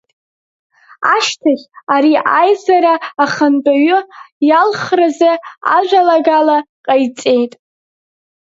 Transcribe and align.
Ашьҭахь 1.13 1.65
ари 1.95 2.15
аизара 2.39 2.93
ахантәаҩы 3.23 3.97
иалхразы 4.49 5.31
ажәалагала 5.75 6.57
ҟаиҵеит. 6.85 7.53